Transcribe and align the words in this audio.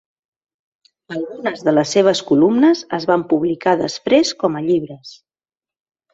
Algunes 1.15 1.61
de 1.67 1.73
les 1.79 1.93
seves 1.97 2.21
columnes 2.31 2.81
es 2.99 3.07
van 3.11 3.27
publicar 3.35 3.77
després 3.83 4.35
com 4.43 4.59
a 4.63 4.67
llibres. 4.71 5.15